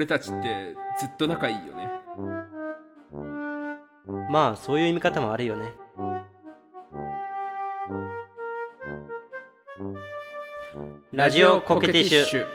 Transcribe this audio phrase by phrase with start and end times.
[0.00, 1.90] 俺たちってずっと仲いいよね。
[4.30, 5.74] まあそういう見方もあるよね。
[11.12, 12.46] ラジオコケティッシュ。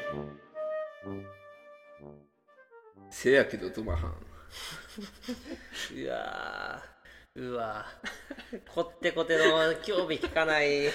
[3.11, 4.15] せやけどトマハン。
[6.03, 7.85] うわーうわ
[8.73, 9.43] こってこての
[9.83, 10.85] 興味聞かない。
[10.85, 10.91] エ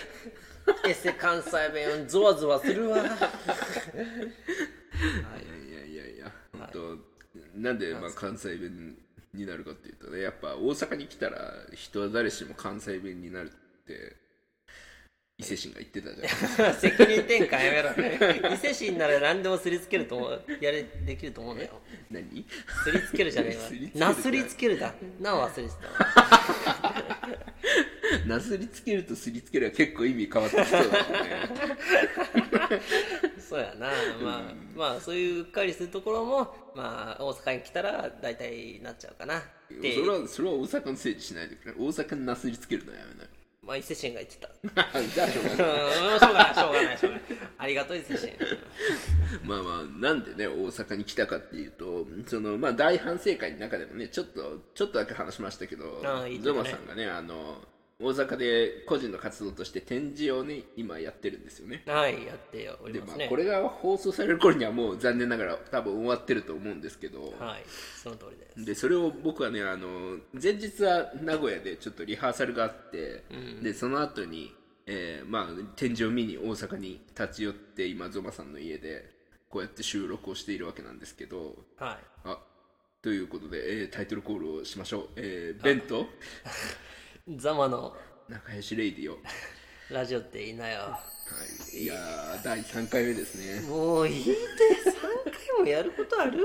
[0.94, 2.98] セ関西弁ゾワゾワするわ。
[2.98, 3.10] いやい
[7.60, 8.96] なんでまあ関西弁
[9.34, 14.16] になるかっていうとねやっぱ大阪に来たら人は誰しも関西弁になるって
[15.38, 16.74] 伊勢神が言ってたじゃん。
[16.76, 18.54] 責任転換やめろ。
[18.54, 20.42] 伊勢神なら何でもすりつけると思う。
[20.60, 22.44] やれできると思うんだよ何？
[22.84, 23.56] すりつけるじゃね
[23.96, 24.08] えわ。
[24.12, 24.94] なすりつけるだ。
[25.18, 27.40] なを忘れてたわ。
[28.26, 32.80] なすりつけるとすりつけるは結構意味変わってきそうだもんね
[33.50, 33.88] そうやな。
[34.22, 34.42] まあ、
[34.76, 39.42] まあそういううっかりするところもまあ大阪に来たら大体なっちゃうかな。
[39.68, 43.28] それはそれは大阪のせいにしないでくれ大阪になすりつけるのやめない
[43.62, 44.48] まあ伊勢神が言ってた。
[45.02, 47.24] じゃあしょうがうんないしょうがないしょうがないしょうがない。
[47.58, 56.38] ありがとう伊勢神まあまあなんでね大阪に来たかっていうとそのまあ大反省会の中でもねちょっとちょっとだけ話しましたけどね。
[56.40, 57.64] ゾマさんがねあの
[58.00, 61.82] 大阪で個人の活動として展示をね今やってるんですよね。
[61.86, 63.18] はいやっておりでますね。
[63.18, 67.62] まあこれが放送される頃にはもう残念ながら多分終わってると思うんですけど、はい
[68.02, 68.64] その通りです。
[68.64, 73.24] でそれを僕はねあの前日は名古屋でちょっとリハーサルがあって、
[73.62, 74.54] でその後に、
[74.86, 79.10] えーまあ展示を見に大阪に立ち寄って今ゾマさんの家で
[79.50, 81.56] こうやって収録をしているわけなんですけど。
[81.78, 81.98] はい。
[82.24, 82.38] あ
[83.02, 86.06] ということで、えータイトルコールをしましょう、えー、ベンと
[87.28, 87.94] ザマの
[88.28, 89.18] 仲良しレイディオ、は
[89.90, 90.98] ラジオっていいなよ。
[91.74, 93.68] い、いやー第3回目ですね。
[93.68, 94.32] もういいって
[94.90, 94.92] 3
[95.54, 96.38] 回もやることある？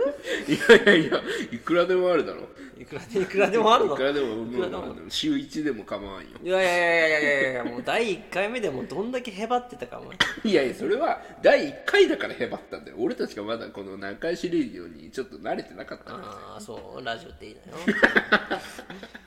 [0.48, 2.42] いやいやいやいくらでもあるだろ。
[2.78, 3.94] いくらでいくらでもあるの？
[3.94, 4.96] いくらでももも。
[5.10, 6.30] 週1でも構わんよ。
[6.44, 10.12] いやいやいやいやいやいやもう第1回目でもうどんだけへばってたかも。
[10.44, 12.98] いやいやそれは第1回だからへばったんだよ。
[13.00, 17.04] 俺たちがまだこの仲良しレイディオにちょっと慣れてなかったんだよああそう。
[17.04, 17.78] ラジオっていいなよ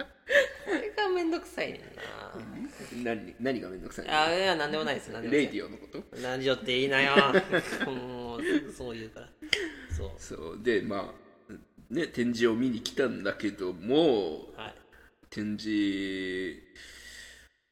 [1.18, 1.78] めんどくさいね
[2.94, 5.10] ん何何がめんどくさいあいやなんでもないです。
[5.10, 5.42] なんでもない。
[5.44, 6.22] レイディオのこと？
[6.22, 7.14] ラジオっていいなよ。
[7.86, 8.40] もう
[8.72, 9.28] そう言うから。
[9.96, 10.10] そう。
[10.16, 10.58] そう。
[10.62, 11.12] でま
[11.50, 11.52] あ
[11.90, 14.74] ね展示を見に来たんだけどもはい。
[15.30, 16.62] 展示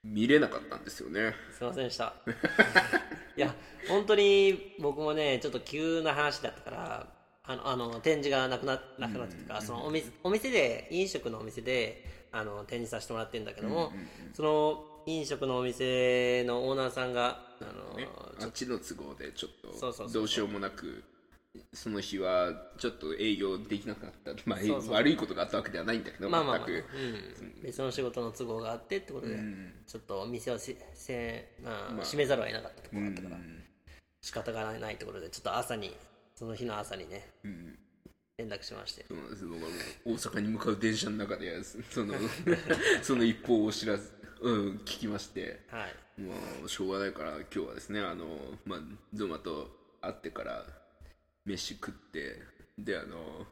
[0.03, 1.35] 見れなかったんですよね。
[1.53, 2.15] すいませんでした。
[3.37, 3.55] いや
[3.89, 7.12] 本当に僕もねちょっと急な話だったから
[7.45, 12.05] あのあの展示がなくななくなってとか、そのお店お店で飲食のお店で
[12.39, 13.93] あの展示させてもらってるんだけども、
[14.35, 21.05] その飲食のお店のオーナーさんがあの、あっちの都合でちょっとそうそうそうどうしようもなく
[21.73, 24.93] その日はちょっと営業できなかった、まあ、そうそう。
[24.93, 29.73] 悪いことがあったわけではないんだけどまあまあまあ、全うくん、別の仕事の都合があってってことで、ん。
[29.87, 32.05] ちょっとお店をしせ、まあまあ。
[32.05, 33.63] 閉めざるを得なかったところがあったから、うん
[34.23, 35.95] 仕方がないところでちょっと朝に
[36.35, 37.79] その日の朝にねうん
[38.39, 39.05] 連絡しまして。
[39.09, 39.67] そうなんです僕はも
[40.07, 42.15] う大阪に向かう電車の中でその
[43.03, 45.61] その一報を知らず、うん、聞きまして。
[45.69, 45.95] はい。
[46.21, 46.33] も
[46.65, 48.81] うしょうがないから今日はですねあの、まあ、
[49.13, 49.69] ゾマと
[50.01, 50.65] 会ってから
[51.45, 52.41] 飯食って
[52.79, 53.47] であの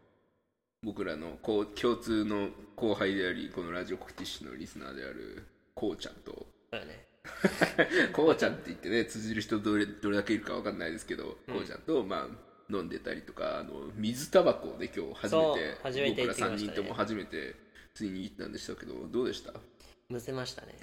[0.82, 5.42] 僕らのこう共通の後輩でありこのラジオコクティッシュのリスナーである
[5.74, 6.46] こうちゃんと。
[6.70, 7.06] そうよね。
[8.12, 16.56] こうちゃんって言ってね通じる人どれどれだけいるかわかんないですけど、こうちゃんとまあ飲んでたりとかあの水タバコをね今日初めて初めて行僕ら3ってきましたね。
[16.58, 17.54] 人とも初めて
[17.94, 19.52] ついに行ったんでしたけどどうでした？
[20.08, 20.74] むせましたね。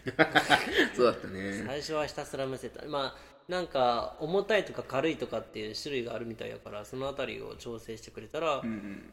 [0.96, 1.64] そうだったね。
[1.66, 2.86] 最初はひたすらむせた。
[2.88, 8.62] まあなんか重たいとか軽いとかっていう種類があるみたいやからそのあたりを調整してくれたら、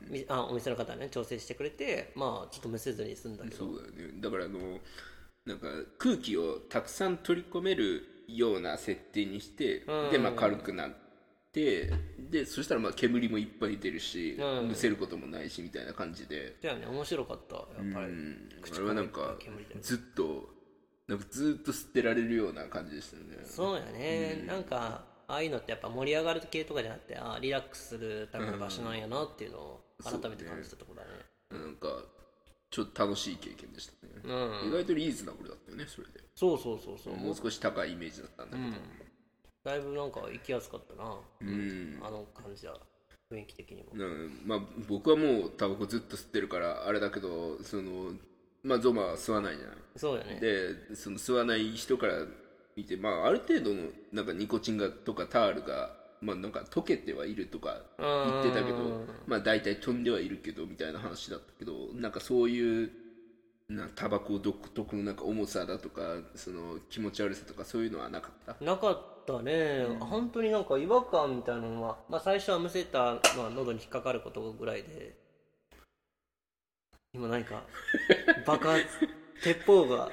[0.09, 3.57] みあお店の方はね調整してくれてまあちょっとむせずに済んだけど。
[3.57, 4.21] そうだよね。
[4.21, 4.81] だからあの
[5.45, 5.69] なんか
[5.99, 11.08] 空気をたくさん取り込めるような設定にして、うんでまあ軽くなって
[12.31, 14.69] でそしたらまあ煙もいっぱい出るし、うん。
[14.69, 19.37] むせることもないしみたいな感じで、だよね面白かったやっぱり、うん、口あれはなんか
[19.81, 20.51] ずっと
[21.07, 23.39] なんかずっと吸ってられるような感じでしたよね。
[23.45, 31.65] そうやね、なんかああいうのってやっぱ盛り上がる系とかじゃなくてああリラックスするための場所なんやなっていうのを改めて感じたところだね。
[31.65, 31.89] なんか
[32.71, 34.69] ちょっと楽しい経験でしたね、うん。
[34.69, 36.21] 意外とリーズナブルだったよねそれで。
[36.35, 38.71] そうそうそうそう、もう少し高いイメージだったんだけど
[39.69, 42.01] だいぶなんか行きやすかったな、うん。
[42.03, 42.79] あの感じは。
[43.31, 43.89] 雰囲気的にも。
[43.93, 48.13] うんまあ僕はもうタバコずっと吸ってるからあれだけどその
[48.63, 49.77] まあゾマは吸わないじゃない。
[49.97, 50.41] そうやね。
[50.41, 52.15] でその吸わない人から
[52.75, 53.83] 見てまあある程度の
[54.13, 55.91] なんかニコチンがとかタールが
[56.23, 62.91] まあなんか溶けてはいるとか言ってたけどまあ大体飛んではいるけどみたいな話だったけどなんかそういう
[63.69, 66.01] なタバコ独特のなんか重さだとか
[66.35, 68.65] その気持ち悪さとかそういうのはなかった？
[68.65, 72.99] なかったね、うん、本当になんか違和感みたいなのは、まあ、最初はむせた、
[73.37, 75.19] まあ、喉に引っかかることぐらいで
[77.13, 77.63] 今何か
[78.47, 78.87] 爆発
[79.43, 80.11] 鉄砲が。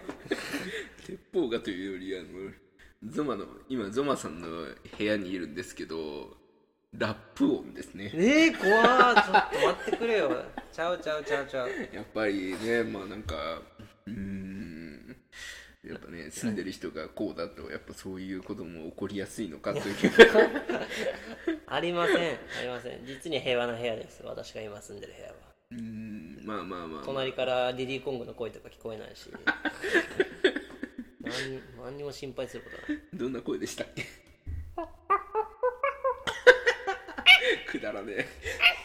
[1.06, 2.52] 鉄砲がというよりあの
[3.12, 4.48] ゾマの今ゾマさんの
[4.98, 6.36] 部屋にいるんですけど
[6.97, 8.12] ラップ音ですね。
[8.13, 9.15] えー、怖ー。
[9.15, 10.31] ちょっと待ってくれよ。
[10.71, 11.69] ちゃうちゃうちゃうちゃう。
[11.94, 13.62] やっぱりねまあなんか
[14.07, 15.18] うん。
[15.83, 19.86] やっぱね住んでる人がこうだとやっぱそういうことも起こりやすいのかという
[21.68, 22.15] ありません。
[22.15, 22.19] あ
[22.63, 23.06] りません。
[23.06, 24.24] 実に平和な部屋です。
[24.24, 25.33] 私が今住んでる部屋は。
[25.71, 26.39] うん。
[26.45, 29.30] まあまあまあ、まあ、隣からディディコングの声とか聞こえないし。
[31.21, 31.33] 何
[31.83, 33.01] 何にも心配することない。
[33.13, 34.06] どんな声でしたっけ
[37.77, 38.13] くだらね。
[38.18, 38.25] え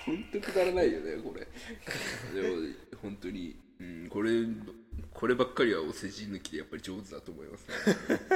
[0.07, 1.41] 本当くだらないよねこれ。
[1.41, 2.57] でも
[3.03, 4.31] 本当に、うん、これ
[5.13, 7.75] こればっかりはお世辞抜きでやっぱり上手だと思いますね。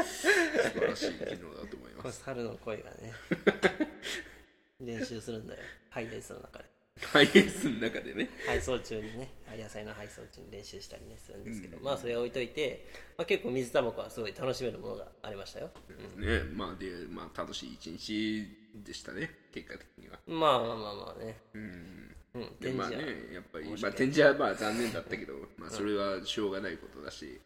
[0.04, 2.22] 素晴らしい機能だと思います。
[2.24, 3.12] 猿の声がね。
[4.80, 5.60] 練習するんだよ。
[5.90, 6.74] ハイレースの中で。
[7.00, 8.30] ハイエースの中でね。
[8.46, 9.28] 配送中にね。
[9.56, 12.86] 野菜の配送中に練習したりねするんですけど、うん、まあそれは置いといて、
[13.16, 15.70] まあ、結構水タバコはすごい楽しめるものがありましたよ、
[16.16, 16.42] うん、ね。
[16.52, 20.18] まあでまあ楽しい一日でしたね結果的には。
[20.26, 21.36] まあまあまあまあね。
[21.54, 22.96] うん、うん、でまあね
[23.32, 27.40] やっぱり、まあ、展示はまあ残念だったけど、まあ、それはしょうがないことだし、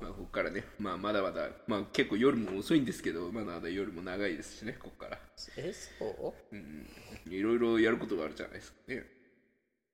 [0.00, 5.18] まあ、ここからね、まあ、まだまだ、まあ、結構夜も遅いんですけどまだまだ夜も長いですしねここから。
[5.58, 6.54] えそう？
[6.54, 6.88] うん。
[7.28, 8.94] いろいろやることがあるじゃないですかね。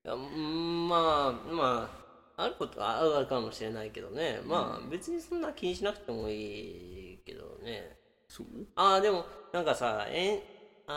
[0.05, 1.91] いやまあま
[2.37, 7.99] ああることはあるかもしれないけどね、まあ別にそんな気にしなくてもいいけどね。
[8.27, 8.47] そう？
[8.75, 10.43] ああでもなんかさえ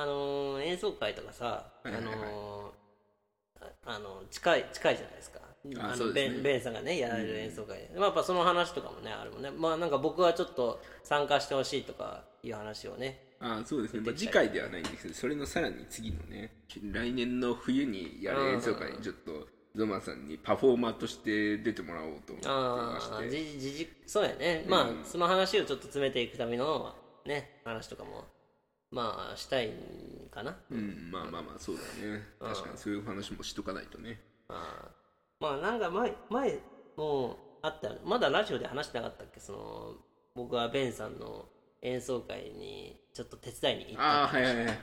[0.02, 5.40] あのー、演奏会とかさ、あのー、あの近い近いじゃないですか。
[5.80, 7.78] あのベンベンさんがねやられる演奏会。
[7.78, 9.50] で、うん、まあ、やっぱその話とかもねあるもんね。
[9.52, 16.52] まあなんか僕はちょっと参加してほしいとかいう話をねあそうですね、まあ、次回ではないんですけどそれのさらに次のね
[16.92, 23.30] 来年の冬にやる演奏会にちょっとゾマさんにパフォーマーとして出てもらおうと思ってまして。
[23.30, 26.94] じじじそうやね、まあその話をちょっと詰めていくための
[27.26, 28.26] ね話とかも
[28.92, 29.72] まあしたい
[30.32, 30.56] かな。
[30.72, 32.24] うんまあまあまあそうだね。
[32.40, 34.20] 確かにそういう話もしとかないとね。
[34.50, 34.90] あ
[35.40, 36.60] まあなんか前前
[36.96, 39.40] もうあったまだラジオで話してなかったっけ？
[39.40, 39.96] その
[40.36, 41.46] 僕はベンさんの
[41.82, 44.76] 演奏会にちょっと手伝いに行ったああはいはいはいはいはい。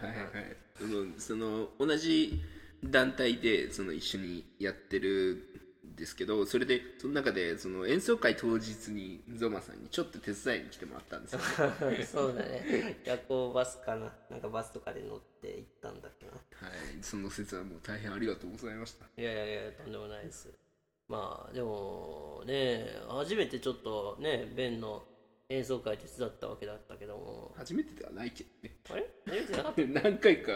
[1.19, 2.43] その同じ
[2.84, 5.51] 団体でその一緒にやってるん
[5.97, 11.41] ですけどそれでその中でその演奏会当日にゾマさんにちょっと手伝いに来てもらったんですよ、
[12.11, 13.00] そうだね。
[13.05, 14.12] 夜行バスかな。
[14.31, 16.33] なんかバスとかで乗って行ったんだっけな。
[16.33, 17.03] はい。
[17.03, 19.06] その説はもう大変ありがとうございました。
[19.17, 20.49] いやいやいやとんでもないです。
[21.09, 25.03] まあでもね初めてちょっとねベンの
[25.54, 27.52] 演奏会手伝ったわけだったけども。
[27.56, 28.76] 初めてではないけどね。
[28.90, 29.06] あれ？
[29.26, 29.82] 初めてなかった？
[30.08, 30.52] 何回か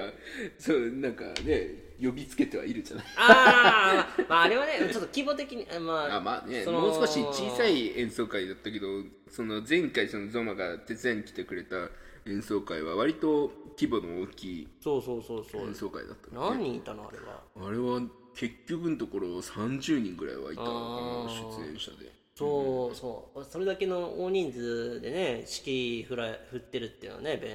[0.59, 3.07] そうなんかね呼びつけてはいるじゃない。
[3.17, 8.87] ああ、まあ、あれはねちょっと規模的にまああまあねもう少し小さい演奏会だったけど
[9.31, 11.89] その前回そのゾマが手伝いに来てくれた
[12.27, 15.67] 演奏会は割と規模の大きいそうそうそうそう。
[15.69, 17.43] 演奏会だった、ね、何人いたのあれは？
[17.69, 18.01] あれは
[18.35, 23.45] 結局のところ30人ぐらいはいたのかな出演者でそうそう。
[23.45, 27.49] それだけの大人数でね式振ら振ってるっていうのはねベ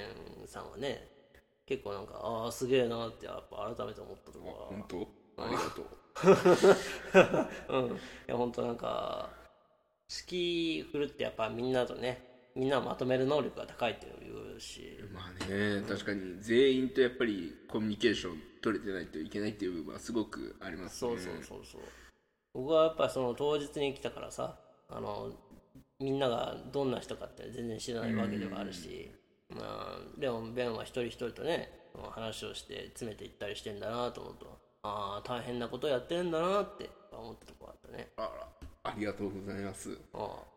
[0.43, 1.07] ンさんはね
[1.67, 4.65] 結構なんかああすげえなってやっぱ改めて思ったところは。
[4.67, 5.07] 本当？
[5.37, 5.81] ありがと
[7.69, 7.77] う。
[7.89, 7.95] うん。
[7.95, 9.29] いや本当なんか
[10.07, 14.99] 式振るってやっぱみんなとねみんなまとめる能力が高いっていうし。
[15.13, 16.41] まあね確かに。
[16.41, 21.11] 全員とやっぱりコミュニケーション取れてないといけないっていう部分はすごくありますね。
[21.11, 21.81] そうそうそうそう。
[22.53, 24.59] 僕はやっぱその当日に来たからさ
[24.91, 25.31] あの
[25.99, 29.11] みんながどんな人かって全然知らないわけではあるし、
[29.49, 31.71] まあ、でもベンは一人一人とね
[32.11, 38.09] 話をして詰めていったりしてんだなと思うとああ大変なことやってんだなって思ったとこあったね。
[38.17, 38.29] あら
[38.83, 39.97] ありがとうございます。
[40.13, 40.51] ああ。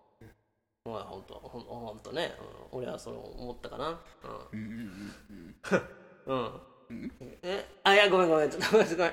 [0.89, 2.35] まあ本当ほんほんとね、
[2.73, 4.01] うん、俺はそう思ったかな。
[4.53, 4.69] うんうん
[6.27, 6.35] うん。
[6.35, 6.61] うん。
[6.91, 7.13] うん？
[7.43, 7.67] え？
[7.83, 8.51] あいやごめんごめん。
[8.51, 9.13] ちょっとごめんごめん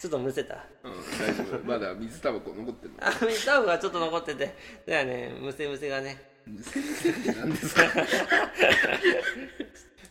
[0.00, 0.64] ちょっとむせた。
[0.82, 1.64] うん大丈夫。
[1.66, 3.06] まだ水タバコ残ってるの？
[3.06, 4.54] あ水タバコがちょっと残ってて。
[4.86, 5.32] だよね。
[5.40, 6.16] むせむせがね。
[6.46, 7.82] むせむせって何ですか？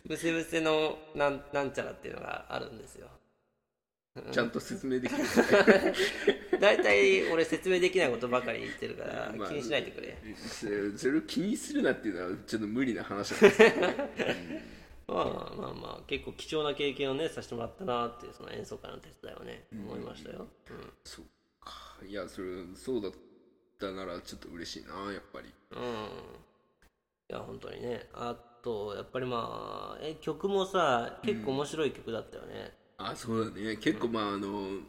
[0.06, 3.08] むせむせのなんなんちゃらっていうのがあるんですよ。
[4.32, 5.24] ちゃんと説明できる？
[6.60, 10.18] 大体俺説明できないことばかり言ってるから、気にしないでくれ、
[10.98, 13.94] それを気にするなっていうのはちょっと無理な話なんですけど、う ん
[15.14, 21.26] まあまあまあ結構貴重な経験をねさせてもらったなっていうその演奏会の手伝いをね、思いましたよ、うんそう
[21.60, 21.74] か。
[22.08, 23.12] いやそれそうだっ
[23.80, 25.54] たならちょっと嬉しいなやっぱり。
[25.72, 25.84] うん。
[25.84, 25.86] い
[27.30, 28.10] や本当にね。
[28.14, 33.78] あとやっぱりまあえ曲もさ結構面白い曲だったよね、あそうだね。
[33.78, 34.82] 結構まああの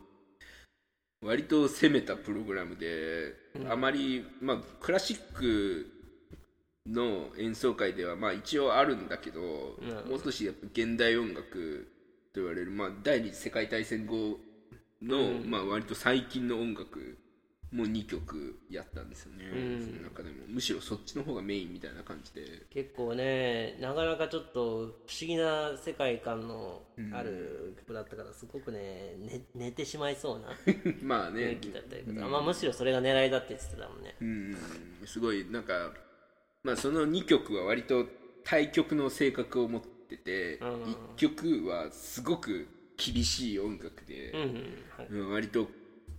[1.22, 3.34] 割と攻めたプログラムで、
[3.68, 5.86] あまりまあクラシック
[6.87, 11.90] の演奏会ではまあ一応あるんだけど、もう少しやっぱ現代音楽
[12.32, 14.38] と言われる、まあ、第二次世界大戦後
[15.02, 17.18] の、まあ割と最近の音楽
[17.72, 19.80] も2曲やったんですよね、うん。
[19.80, 20.37] その中でも。
[20.49, 22.66] むしろそっちの方がメインみたいな感じで。
[22.70, 26.82] 結構ねなかなかちょっと不思議な世界観の
[27.12, 29.14] ある曲だったからすごくね
[29.54, 30.49] 寝寝てしまいそうな
[31.02, 31.42] まあね。
[31.42, 34.16] 雰囲気だったりとか、まあ、むしろそれが狙いだって言ってたもんね。
[34.20, 34.56] うん。
[35.06, 35.92] すごいなんか、
[36.62, 38.06] まあ、その2曲は割と
[38.44, 40.68] 対極の性格を持ってて、うん。
[40.92, 44.84] 1曲はすごく厳しい音楽でうん、うん。
[44.96, 45.06] はい。
[45.10, 45.68] うん割と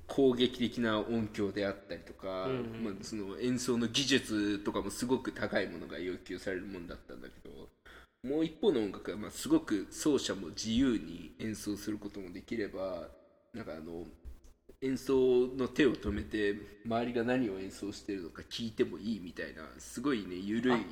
[0.08, 2.84] 攻撃的な音響であったりとか、うん。
[2.84, 7.70] まあ、その演奏の技術とかもすごく高いものが要求されるもんだったんだけど
[8.24, 13.10] もう一方の音楽はまあすごく奏者も自由に演奏することもできれば
[13.54, 14.06] なんかあの
[14.84, 15.14] 演奏
[15.58, 20.86] の手を止めて周りが何を演奏してるのか聞いてもいいみたいなすすごいねゆるい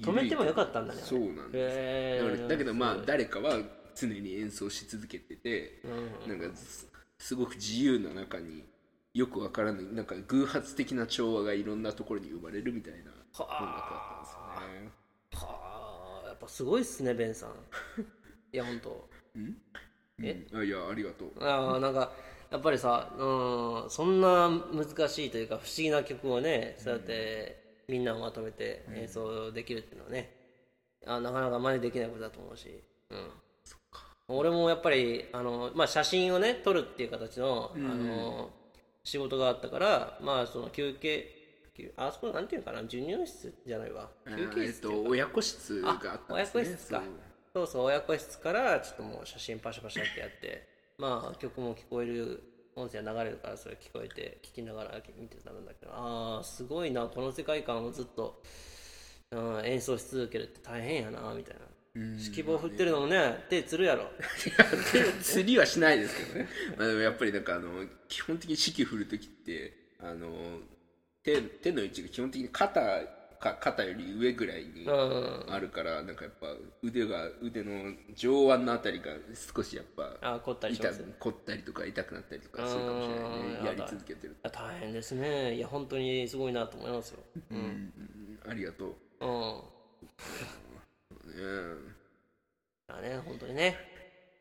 [0.00, 1.76] 止めてもよかったんだねそうなんです。
[1.78, 2.30] へー。
[2.30, 3.58] だからだけどまあ誰かは
[3.94, 5.80] 常に演奏し続けてて
[6.26, 6.38] うん。
[6.38, 6.88] なんかす
[7.18, 8.64] すごく自由な中に
[9.12, 14.90] よくわからないなんか偶発的な調和がいろんなところに生まれるみたいな音楽だったんですよね。
[15.32, 16.28] はあ。
[16.28, 17.50] やっぱすごいっすねベンさん。
[18.00, 19.08] いや本当
[20.22, 20.60] えうん？
[20.60, 21.32] あいやありがとう。
[21.44, 22.12] ああなんか
[22.50, 30.32] やっぱりさ、うん、そんな難しいというか不思議な曲をねそうやってみんなをまとめて演奏できるっていうのはね、
[31.06, 33.28] あなかなか真似できないことだと思うし、うん、
[34.28, 38.50] 俺もやっぱりあの、まあ、写真をね撮るっていう形の,、あの
[39.04, 41.36] 仕事があったからまあその休憩
[41.76, 44.08] 休あそこなんていうのかな授乳室じゃないわ。
[44.24, 45.04] 休憩えっ室っていうか。
[45.04, 46.62] と親子室があったんですね。
[46.62, 47.02] 親子室か。
[47.52, 52.42] そうそう親子室からちょっともう写真パシャパシャってやってまあ曲も聞こえる
[52.74, 58.42] 音声が流れるからそれ聞こえて聞きながら見てたんだけどああすごいなこの世界観をずっと、
[59.32, 61.60] うん、演奏し続けるって大変やなみたいな。
[61.98, 64.10] 指揮棒振ってるのもね手つるやろ。
[65.22, 70.60] 釣りはしないですけどね、まあ、でもやっぱりなんかあの基本的に指揮振るときってあの
[71.22, 72.80] 手手の位置が基本的に肩
[73.40, 75.46] か肩より上ぐらいにうん。
[75.48, 76.48] あるからなんかやっぱ
[76.82, 79.06] 腕が腕の上腕のあたりが
[79.54, 83.28] 少しやっぱあ凝ったりし痛ます凝ったりとか痛くなったりとかするかもしれないね。
[83.60, 85.54] うんやり続けてると、大変ですね。
[85.54, 87.18] いや本当にすごいなと思いますよ。
[87.50, 87.92] うん、うん。
[88.50, 88.94] ありがとう。
[89.20, 89.60] うん。
[91.26, 91.96] ね。
[92.88, 93.76] だね本当にね。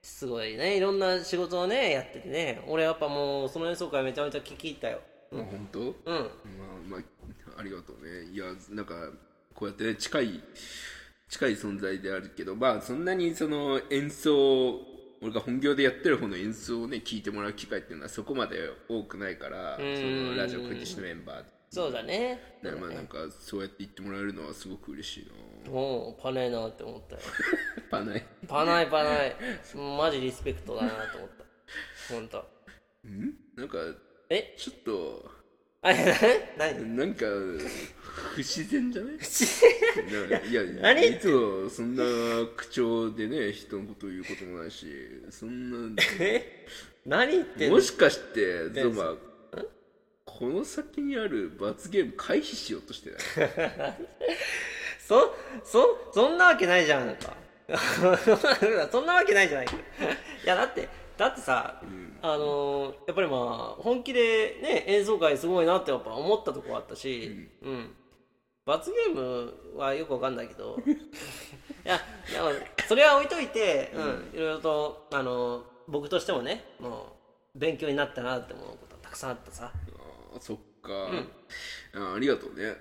[0.02, 0.78] すごいね。
[0.78, 2.64] いろんな仕事をねやっててね。
[2.68, 5.02] 俺やっぱもうその演奏会めちゃめちゃ聞き入ったよ。
[5.34, 5.80] あ本当？
[5.80, 5.94] うん。
[5.96, 6.14] まあ。
[6.14, 6.28] ま
[7.56, 8.32] あありがとうね。
[8.32, 8.94] いやなんか
[9.54, 10.44] こうやってね近い
[11.30, 14.80] 近い存在であるけどまあそんなにその演奏
[15.22, 18.58] 俺が本業でやってる方の演奏をね聞いてもらう機会っていうのはそこまで
[18.90, 21.44] 多くないからそのラジオクリシのメンバー
[21.76, 22.40] そうだね。
[22.64, 25.72] で、ねまあなんかそうやって言ってもらえるのはすごく嬉しいな。
[25.72, 27.22] もうパないなって思ったよ。
[27.92, 29.36] パないパないパない
[29.76, 31.44] マジリスペクトだなと思った。
[32.14, 32.38] 本当
[33.10, 33.34] ん？
[33.58, 33.78] なんか
[34.30, 34.56] え？
[34.58, 35.32] ちょっと
[35.88, 35.94] あ
[36.58, 36.96] 何？
[36.98, 37.26] なんか
[38.34, 39.16] 不自然じゃない？
[40.50, 41.08] いや何？
[41.08, 42.04] いつもそんな
[42.58, 44.88] 口調でね人のことを言うこともないし
[45.30, 46.66] そんなえ？
[47.06, 47.76] 何言ってんの？
[47.76, 49.14] もしかしてゾマ
[50.26, 53.94] この先にある罰ゲーム回避しようとしてない？
[55.08, 57.38] そそそんなわけないじゃんか。
[58.92, 59.68] そんなわけないじゃない。
[59.68, 59.70] い
[60.48, 60.88] やだって
[61.18, 61.82] だってさ、
[62.34, 63.38] あのーやっぱりま
[63.78, 67.92] あ本気でね演奏会すごいなってやっぱ思ったとこあったし、うん。
[68.66, 70.78] 罰ゲームはよくわかんないけど。
[71.86, 72.00] いや
[72.88, 77.16] それは置いといて、うんいろいろと、あのー僕としてもねも
[77.56, 79.72] う勉強になったなって思うことたくさんあってさ。
[79.72, 81.10] あーそっか、
[81.94, 82.76] あありがとうね。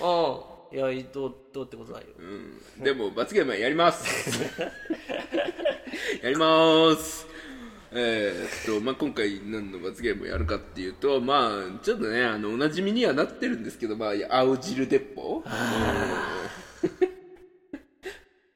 [0.00, 0.40] あ
[0.72, 2.08] あいやどうどうってことないよ。
[2.18, 2.60] うん。
[2.82, 4.50] でも罰ゲームはやります。
[6.22, 7.26] やります
[7.92, 11.50] えーっとまあ、今回何の罰ゲームをやるかっていうとまあ
[11.82, 15.42] ちょっとねあのおなじみにはなってるんですけどまあ青汁鉄砲。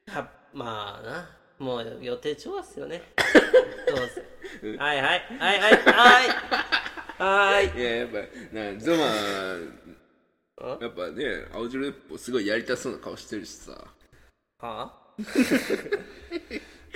[0.07, 1.29] は まあな。
[1.59, 3.03] もう予定調和っすよね。
[3.89, 3.99] どう
[4.63, 4.77] せ。
[4.77, 5.23] はいはい。
[5.39, 5.77] はいはい。
[5.77, 6.29] はい。
[7.19, 7.77] はい。
[7.77, 8.19] いややっぱ
[8.53, 9.05] なゾマ
[10.81, 13.85] やっぱね青汁鉄砲すごいやりたそうな顔してるしさ。
[14.59, 14.95] は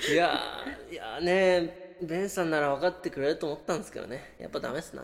[0.09, 4.35] いやーいやーねベンさんなら分かってくれると思ったんですけどね。
[4.39, 5.03] やっぱダメっすな。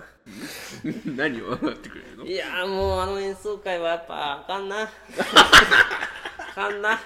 [1.05, 2.25] 何を分かってくれるの？
[2.25, 4.83] いやーもうあの演奏会はやっぱあかんな。
[4.83, 4.89] あ
[6.53, 6.99] かんな。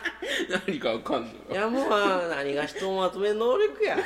[0.68, 1.30] 何か分かんの？
[1.52, 3.98] いやもうあ何が人をまとめる能力や。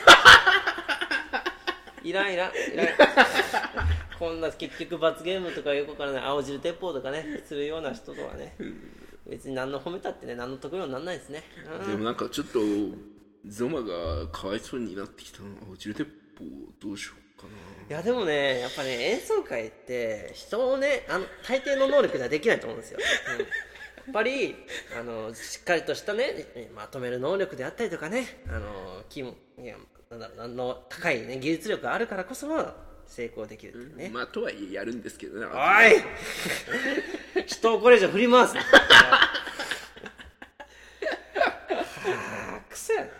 [2.04, 2.52] いらんいらん。
[2.52, 2.88] いらん。
[4.18, 8.56] こんな結局罰ゲームとかよくわからない青汁鉄砲とかねするような人とはね
[9.28, 11.44] 別に何の褒めたってね何の得にもなんないですね、
[11.82, 11.92] うん。
[11.92, 12.60] でもなんかちょっと
[13.48, 16.08] ゾマがかわいそうになってきたな落ちる鉄
[16.38, 16.46] 砲
[16.82, 17.54] どうしようかな。
[17.90, 23.00] いやでもねやっぱね演奏会って人をねあの大抵の能力ではできないと思うんですよ、
[23.34, 23.40] うん。
[23.40, 23.46] や
[24.10, 24.56] っぱり
[25.00, 29.76] あのしっかりとしたねまとめる能力であったりとかねあの気もいや
[30.10, 32.48] なんだろうあの高い、ね、技術力があるからこそ
[33.06, 35.50] 成功できるっていうね、まあとはいえやるんですけどねお
[37.40, 37.44] い！
[37.46, 38.62] 人をこれ以上振り回すな。
[38.68, 38.70] は
[42.58, 43.14] あくせやなは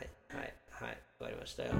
[0.00, 1.70] いはいはいわかりましたよ。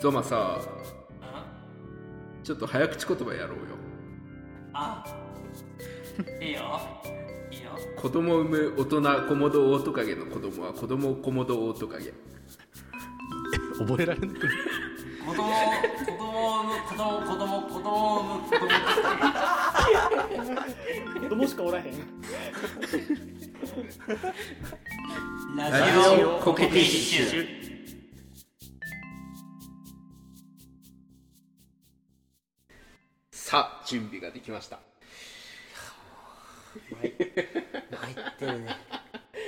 [0.00, 0.60] ゾマさ
[2.42, 3.64] ちょっと早口言葉やろうよ。
[4.74, 5.04] あ？
[6.40, 6.80] いいよ。
[7.50, 7.70] いいよ。
[7.96, 12.12] 子供産む大人コモドオオトカゲの子供は子供コモドオオトカゲ。
[13.78, 14.28] 覚えられない。
[15.24, 15.52] 子供
[16.04, 18.68] 子供を産む子供子供子供を産む子供。
[21.22, 22.21] 子供しかおらへん
[25.56, 27.46] ラジオコケティッシュ。
[33.32, 34.78] さあ準備ができました。
[37.00, 37.12] 参っ
[38.38, 38.76] てるね。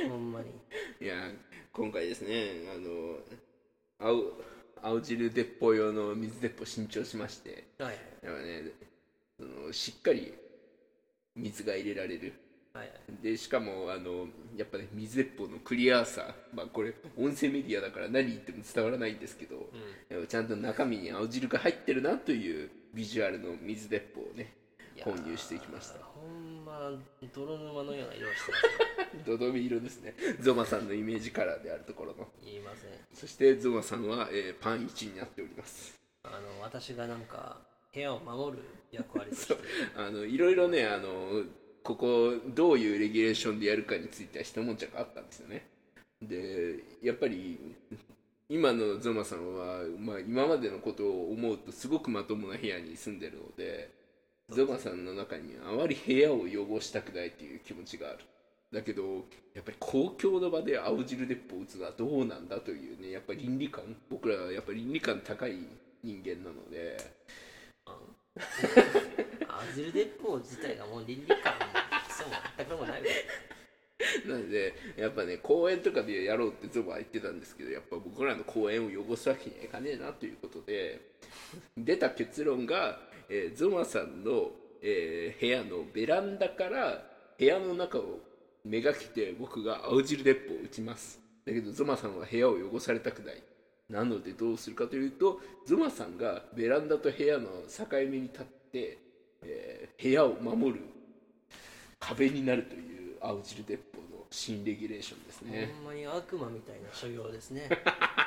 [0.08, 0.46] ほんまに。
[1.00, 1.14] いや
[1.72, 2.78] 今回ですねあ
[4.08, 4.24] の青
[4.82, 7.68] 青汁鉄砲用の水鉄砲新調しまして。
[7.78, 7.94] はい。
[8.24, 8.64] やっぱね
[9.38, 10.34] そのしっかり
[11.36, 12.32] 水が入れられる
[12.74, 19.70] はいはいでしかもあのやっぱね水鉄砲のクリアさまあこれ音声メディアだから何言っても伝わらないんですけど、
[20.10, 24.52] やっぱちゃんと中身に青汁が入ってるなというビジュアルの水鉄砲をね
[24.98, 26.00] 購入してきました。
[26.04, 26.90] ほんま
[27.34, 30.14] 泥沼のような色をしてますドドビ色ですね。
[30.40, 32.26] ゾマさんのイメージカラーであるところの。
[32.44, 32.90] 言いません。
[33.14, 35.98] そしてゾマさんは、えーパン1になっております。
[36.24, 37.58] あの私がなんか
[37.94, 39.30] 部屋を守る役割
[39.96, 41.44] あのいろいろねあの
[41.84, 45.66] ここどういうレギュレーションでやるかについては一悶着あったんですよね。
[46.22, 47.58] でやっぱり
[48.48, 53.90] 今のゾマさんは、まあ、今までのことを思うとすごくまともな部屋に住んでるので
[54.48, 58.18] ゾマさんの中にあまり部屋を汚したくないっていう気持ちがある。
[58.72, 59.02] だけど
[59.54, 65.58] やっぱり公共の場で青汁鉄砲を撃つのはどうなんだというねやっぱり倫理観僕らはやっぱり倫理観高い
[66.02, 66.96] 人間なので
[68.36, 71.58] アジル鉄砲自体がもう倫理観も
[72.08, 73.18] そう全くもないぐらい
[74.26, 81.00] なのでやっぱね公園とかでやろうってゾマは言ってたんですけどやっぱ僕らの公園を汚すわけにはいかねえなということで
[81.76, 84.50] 出た結論が、えーゾマさんの、
[84.82, 87.02] えー部屋のベランダから
[87.38, 88.20] 部屋の中を
[88.64, 91.20] めがけて僕が青汁鉄砲を撃ちます。
[91.46, 93.42] だけどゾマさんは部屋を汚されたくない。
[93.88, 98.98] なのでどうするかというとゾマさんがベランダと部屋の境目に立って、
[99.42, 100.80] えー部屋を守る
[102.00, 107.68] 壁になるという青汁鉄砲の新レギュレーションですね、ほんまに悪魔みたいな所業ですね。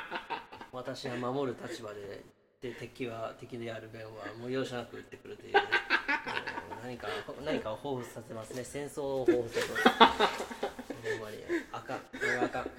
[0.72, 2.24] 私は守る立場で
[2.60, 7.08] で敵は敵である弁はもう容赦なく撃ってくるという、 えー何か
[7.44, 8.64] 何かを彷彿させますね。
[8.64, 11.36] 戦争を彷彿させますほんまに
[11.70, 12.70] あかんこれはあかん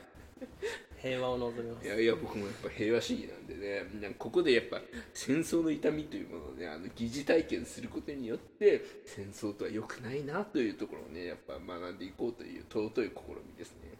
[1.49, 1.85] 平和を望みます。
[1.85, 4.81] いやいや僕もやっぱ平和主義なんでねなんかここでやっぱ
[5.13, 13.11] 戦争の痛みというものをねあの疑似体験することによって戦争とは良くないなというところをねやっぱ学んでいこうという尊い試み
[13.57, 13.97] ですね。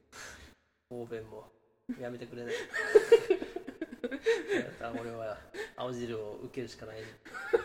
[0.90, 1.46] 方便も
[2.00, 2.56] やめてくれない。
[5.00, 5.38] 俺は
[5.76, 6.98] 青汁を受けるしかない。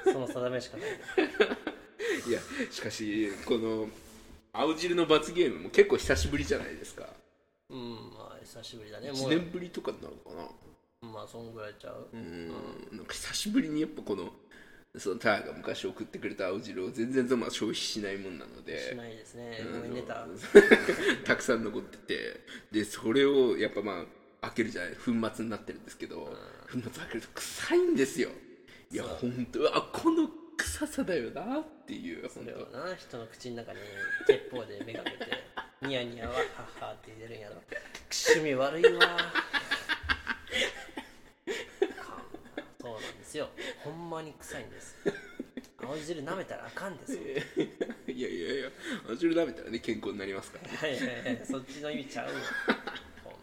[0.05, 0.91] その定めしかない。
[2.29, 3.89] いやしかしこの
[4.53, 7.09] 青汁の罰ゲームも結構久しぶりじゃないですか。
[7.71, 9.11] うんまあ久しぶりだね。
[9.11, 10.49] 1も年ぶりとかになるのかな？
[11.03, 12.09] うまあそんぐらいちゃう？
[12.13, 12.49] うん。
[12.93, 14.31] なんか久しぶりにやっぱこの
[14.97, 18.91] そのターが昔送ってくれた青汁を全然ゾマは消費しないもんなので。
[18.91, 19.59] しないですね。
[19.73, 20.27] ごめんねた
[21.25, 22.41] たくさん残ってて。
[22.71, 24.01] でそれをやっぱま
[24.43, 24.95] あ開けるじゃない？
[24.95, 26.35] 粉末になってるんですけど、
[26.71, 28.31] 粉末開けると臭いんですよ。
[28.91, 33.79] いや本当あこの臭さだよなっていう本それを当な人の口の中に
[34.29, 35.17] 鉄砲でめがけて
[35.83, 36.45] ニヤニヤははっ
[36.79, 37.57] はって入れるんやろ
[38.11, 38.91] 趣味悪いわ。
[42.81, 43.49] そうなんですよ。
[43.83, 44.97] ほんまに臭いんです。
[45.83, 47.21] 青汁舐めたらあかんですよ。
[47.21, 48.71] いやいやいや
[49.09, 50.77] 青汁舐めたらね健康になりますからね。
[50.79, 51.47] はいはいはい。
[51.47, 52.33] そっちの意味ちゃうよ
[53.25, 53.35] ほん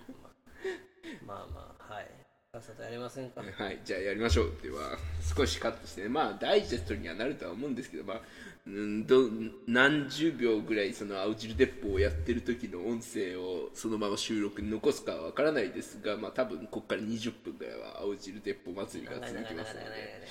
[1.28, 2.08] ままあまあはい
[2.51, 3.42] さっさとやりませんか？
[3.42, 4.98] はい、じゃあやりましょうでは
[5.36, 6.10] 少しカットしてね。
[6.10, 8.22] まあダイジェストにはなるとは思うんですけどまあ
[8.68, 9.28] うんど
[9.68, 20.22] 何十秒ぐらいその青汁鉄砲をやってる時の音声をそのまま収録に残すかはわからないですがまあ多分ここから20分ぐらいは青汁鉄砲祭りが続きますので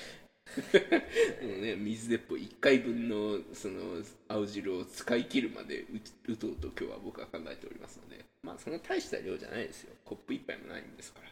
[1.47, 5.85] もうね水鉄砲1回分のその青汁を使い切るまでう
[6.31, 8.25] 打とうと今日は僕は考えておりますので。
[8.43, 9.93] まあそんな大した量じゃないですよ。
[10.03, 11.27] コップ1杯もないんですから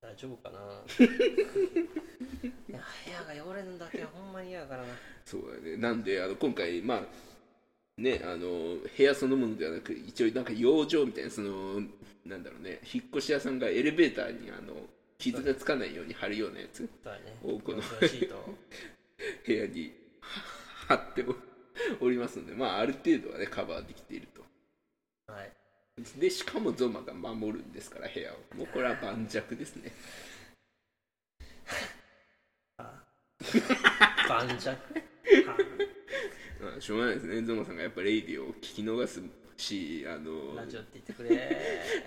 [0.00, 0.58] 大丈夫かな？
[2.68, 4.88] いや部屋が汚れるのだけはほんまに嫌やからな。
[5.24, 7.02] そうだねなんであの今回まあ
[8.00, 11.82] ねあの部屋そのものではなく一応なんか養生みたいなその
[12.24, 14.74] なんだろうね引っ越し屋さんがエレベーターにあの
[15.18, 17.36] 傷がつかないように貼るようなやつそうだね。
[17.42, 18.36] おこの養生シート。
[18.36, 18.54] を
[19.46, 19.92] 部屋に
[20.86, 21.24] 貼って
[22.00, 24.44] おりますのでまあある程度はねカバーできていると。
[25.32, 25.52] はい
[26.18, 28.36] でしかもゾマが守るんですから部屋を。
[28.56, 29.92] もうこれは盤石ですね。
[34.28, 34.68] 盤石？
[36.60, 37.42] まあしょうがないですね。
[37.42, 39.22] ゾマさんがやっぱレイディを聞き逃す
[39.56, 41.56] しあのラジオって言ってくれ。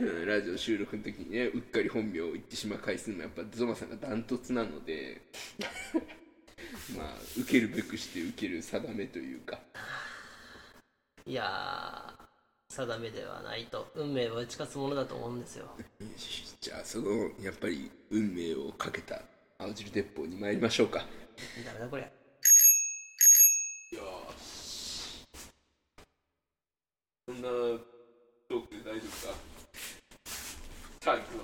[0.01, 5.21] う んラジオ収録の時にねうっかり本名を言ってしまう回数もやっぱゾマさんがダントツなので
[6.97, 9.59] まあ受けるべくして受ける定めというか。
[11.25, 12.30] いやー
[12.71, 15.65] 定めではないと運命は打ち勝つものだと思うんですよ。
[16.61, 19.21] じゃあそのやっぱり運命をかけた
[19.59, 20.99] 青汁鉄砲に参りましょうか。
[21.65, 22.03] ダメだこれ。
[22.03, 22.07] よ
[24.39, 25.25] し
[27.27, 29.33] そんなトークで大丈夫か。
[31.01, 31.39] さあ行くぞ。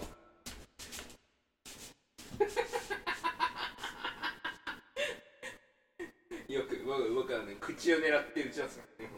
[6.48, 9.12] よく僕僕はね口を狙って打ちますからね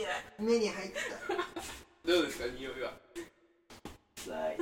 [0.00, 0.08] いや
[0.40, 1.00] 目に入った。
[2.08, 2.92] どうですか匂いは？
[4.16, 4.56] 臭い。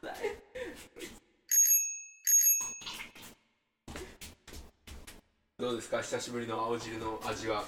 [0.00, 0.12] 臭い。
[5.58, 6.00] どうですか？
[6.02, 7.64] 久しぶりの青汁の味は？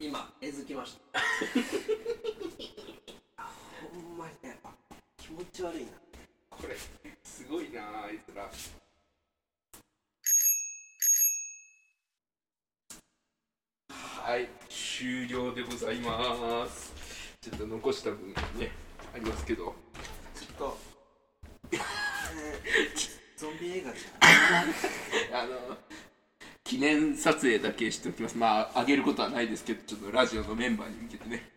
[0.00, 1.20] 今えずきました。
[3.92, 4.58] ほんまにね
[5.16, 5.90] 気持ち悪いな。
[6.50, 6.76] これ
[7.22, 8.50] すごいなあいつら
[14.28, 16.92] はい終了でございます。
[17.40, 18.70] ちょっと残した分ね
[19.14, 19.74] ありますけど。
[20.34, 20.78] ちょっと、
[23.38, 24.00] ゾンビ映画じ
[25.32, 25.78] あの
[26.62, 28.36] 記念撮影だけしておきます。
[28.36, 31.50] まああげることはないですけどちょっとラジオのメンバーに向けてね。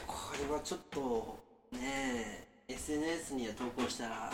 [0.00, 1.38] ゃんこれはちょっと
[1.70, 4.32] ねえ SNS には投稿したら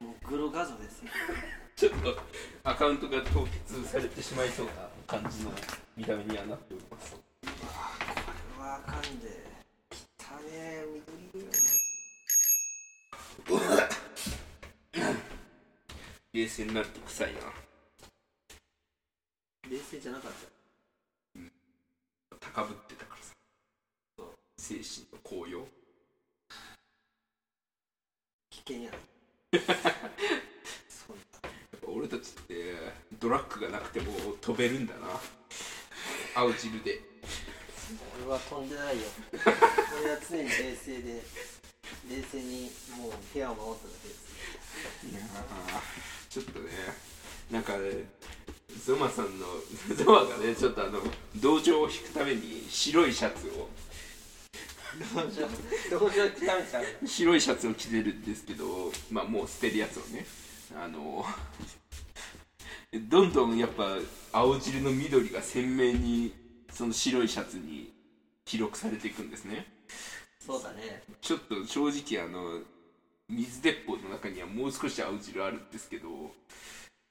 [0.00, 1.10] もうグロ画像ですよ。
[1.76, 2.18] ちょっと
[2.64, 5.50] アカウントが凍結されてしまいそうな感じの
[5.96, 9.42] 見た目にはなっておりますこれはあかんで
[9.90, 11.48] 汚ねえ緑色
[16.34, 17.40] 冷静になると臭いな
[19.70, 20.32] 冷静じゃなかっ
[22.30, 23.32] た高ぶってたからさ
[24.58, 25.66] 精神の高揚
[28.50, 28.98] 危険やな
[32.10, 32.74] 俺たちって
[33.20, 35.00] ドラッグがなくても飛べるんだな。
[36.34, 37.00] 青汁で。
[38.24, 39.02] 俺は飛んでないよ。
[40.00, 41.22] 俺は常に冷静で
[42.10, 45.06] 冷静にもう部屋を守っただけです。
[45.10, 46.68] いやーちょっとね
[47.50, 48.08] なんかね
[48.84, 49.46] ゾマさんの
[49.94, 51.00] ゾマがねちょっとあの
[51.36, 53.68] 同情を引くために白いシャツを。
[55.90, 60.26] 同情ってためちゃう白いシャツを着てるんですけどまあもう捨てるやつをね
[60.74, 61.24] あの
[62.92, 63.98] どんどんやっぱ
[64.32, 66.34] 青汁の緑が鮮明に
[66.72, 67.92] その白いシャツに
[68.46, 69.66] 記録されていくんですね。
[70.38, 71.02] そうだね。
[71.20, 72.60] ちょっと正直あの
[73.28, 76.08] 水鉄砲の中にはもう少し青汁あるんですけど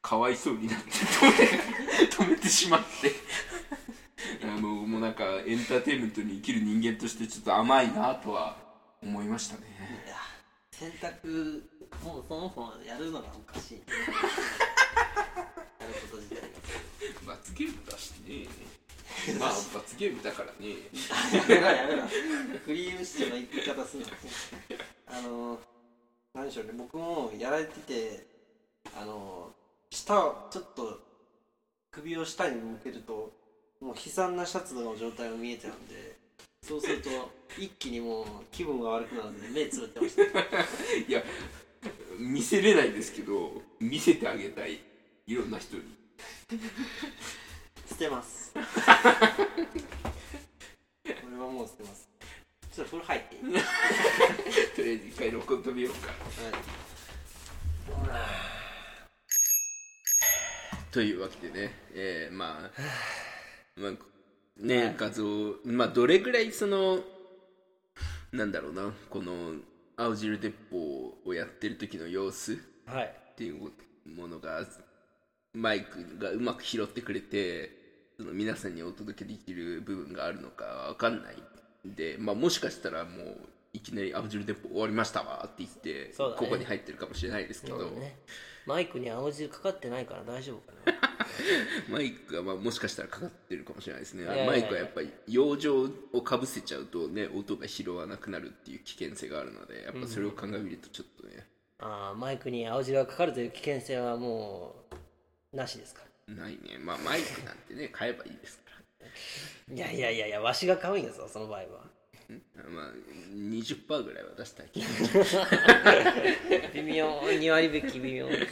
[0.02, 3.12] かわいそうになって止め止めてしまって。
[4.44, 8.58] あのもうなんかエンターテインメントに生きる人間としてちょっと甘いなとは
[9.02, 9.62] 思いましたね。
[10.06, 10.16] いや
[10.72, 11.62] 洗濯
[12.04, 13.84] もうそもそもやるのがおかしい
[17.58, 18.48] ゲームだしね
[19.40, 20.70] まあ罰ゲームだからね。
[21.34, 22.08] やめろやめろ。
[22.64, 24.08] フリーウッシュの言い方すんな
[25.08, 25.60] あの
[26.34, 28.28] 何でしょうね僕もやられてて
[28.96, 29.52] あの
[29.90, 31.00] 下をちょっと
[31.90, 33.34] 首を下に向けると
[33.80, 36.18] もう悲惨なシャツの状態が見えちゃうんで
[36.62, 37.10] そうすると
[37.58, 40.24] 一気にもう気分が悪くなるんで目つぶってました。
[41.08, 41.24] いや
[42.20, 44.80] 見せれないんですけど見せてあげたい。
[45.26, 45.84] いろんな人に
[47.88, 48.54] 捨てます。
[48.54, 48.60] こ
[51.06, 52.10] れはもう捨てます。
[52.72, 53.64] ちょっと風呂入っていい、はい、
[54.76, 56.14] とりあえず一回録音止めようか。
[60.92, 62.82] というわけでね、えー、まあ、
[63.80, 63.92] まあ、
[64.58, 65.24] ね、画像、
[65.64, 67.04] まあ、どれぐらいその、
[68.32, 69.56] なんだろうな、この
[69.96, 72.54] 青汁鉄砲をやってる時の様子？
[72.54, 73.72] っていう
[74.06, 74.66] ものが、
[75.54, 77.77] マイクがうまく拾ってくれて、
[78.18, 81.36] その皆さんにお届けできる部分があるのかわかんない
[81.88, 83.38] んで、まあ、もしかしたらもう、
[83.74, 88.18] いきなり青汁鉄砲終わりましたわって言って、ね、ここに入ってるかもしれないですけど、ね、
[88.66, 90.98] マイクに青汁かかってないから大丈夫かな。
[91.94, 94.26] マイクがまあもしかしたらかかってるかもしれないですね。
[94.26, 101.46] マイクはやっぱり養生をかぶせちゃうとね音が拾わなくなるっていう危険性があるのでやっぱそれを鑑みるとちょっとね、
[101.80, 104.76] うん、ああマイクに青汁がかかるという危険性はも
[105.54, 106.78] うなしですかないね。
[106.80, 108.72] まあマイクなんてね買えばいいですか
[109.70, 109.76] ら。
[109.76, 111.66] いやいやいやいやわしが買うんやぞその場合は。
[112.70, 112.92] まあ
[113.34, 114.70] 20%ぐらいは出したい
[116.74, 118.26] 微妙2割引き微妙。
[118.26, 118.48] はい、はい。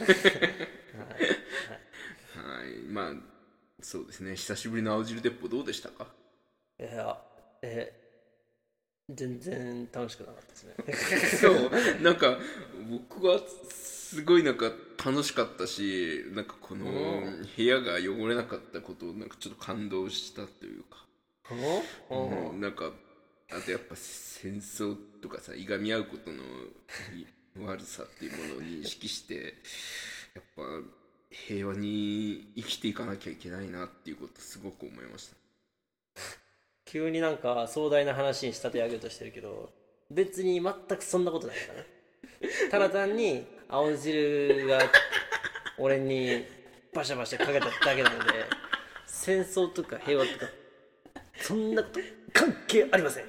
[2.88, 3.12] まあ
[3.82, 4.34] そうですね。
[4.36, 6.06] 久しぶりの青汁鉄砲どうでしたか？
[6.80, 7.18] いや
[7.62, 7.92] え
[9.10, 10.74] 全然楽しくなかったですね。
[11.38, 12.02] そう。
[12.02, 12.38] なんか
[12.90, 13.40] 僕は
[14.08, 14.70] すごいなんか
[15.04, 16.84] 楽しかったしなんかこの
[17.56, 21.04] 部屋が汚れなかったことをなんかちょっと感動したというか、
[22.10, 22.92] うん、なんか
[23.50, 29.54] あとやっぱ戦争とかさいがみ合うことの悪さっていうものを認識して
[30.36, 30.62] やっぱ
[31.28, 35.36] 平和に生きていかなきゃいけないなっていうことすごく思いました。
[36.84, 39.70] 急になんか壮大な話に仕立て上げようとしてるけど
[40.12, 41.86] 別に全くそんなことないからね。
[42.70, 44.80] ただ単に青汁が
[45.78, 46.44] 俺に
[46.94, 48.32] バシャバシャかけただけなので
[49.06, 50.46] 戦争とか平和とか
[51.40, 52.00] そんなこと
[52.32, 53.24] 関係ありません。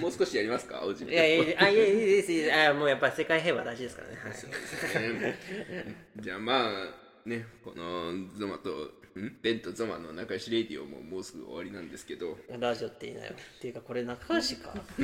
[0.00, 1.10] もう少しやりますか青汁。
[1.10, 2.52] いやいやいやいやいいです。
[2.70, 8.90] あもうやっぱ世界平和大事ですからね、はい、じゃあまあね、このゾマと、ん
[9.42, 12.36] ベンとゾマの仲良しレディオももうすぐ終わりなんですけど。
[12.58, 13.32] ラジオって言いなよ。
[13.32, 14.74] っていうか、これ仲良しか。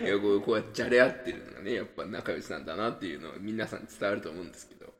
[0.00, 4.92] いやこう、こうやってじゃれ合ってるのがね、やっぱ仲良しなんだなっていうのは皆さんに伝わると思うんですけど。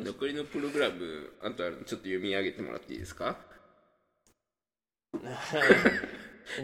[0.00, 3.38] 残りのプログラム、あとはちょっと読み上げてもらっていいですか？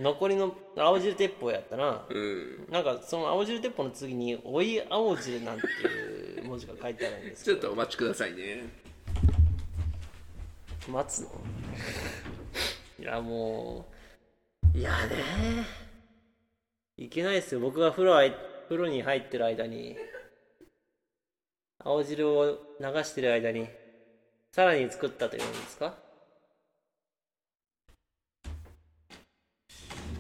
[0.00, 8.84] 残りの青汁鉄砲やったな、うん、なんかその青汁鉄砲の次に「おい青汁」なんていう文字が書いてあるんです ちょっとお待ちくださいね
[10.90, 11.29] 待つの？
[12.99, 13.87] いやも
[14.75, 14.79] う。
[14.79, 15.66] いやね。
[16.97, 17.61] いけないですよ。
[17.61, 18.14] 僕が風呂
[18.68, 19.97] 風呂に入ってる間に。
[21.79, 23.68] 青汁を流してる間に。
[24.53, 25.94] さらに作ったというんですか？